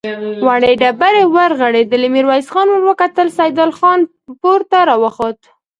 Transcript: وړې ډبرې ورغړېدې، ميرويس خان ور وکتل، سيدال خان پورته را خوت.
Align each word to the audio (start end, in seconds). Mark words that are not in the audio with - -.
وړې 0.45 0.73
ډبرې 0.81 1.23
ورغړېدې، 1.35 2.07
ميرويس 2.15 2.47
خان 2.53 2.67
ور 2.69 2.83
وکتل، 2.89 3.27
سيدال 3.37 3.71
خان 3.79 3.99
پورته 4.41 4.77
را 4.89 4.95
خوت. 5.15 5.39